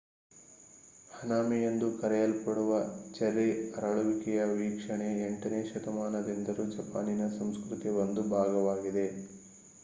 [1.09, 2.71] ಹನಾಮಿ ಎಂದು ಕರೆಯಲ್ಪಡುವ
[3.11, 3.45] ಚೆರ್ರಿ
[3.75, 9.07] ಅರಳುವಿಕೆಯ ವೀಕ್ಷಣೆ 8 ನೇ ಶತಮಾನದಿಂದಲೂ ಜಪಾನಿನ ಸಂಸ್ಕೃತಿಯ ಒಂದು ಭಾಗವಾಗಿದೆ